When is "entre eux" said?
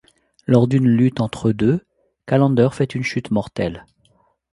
1.21-1.53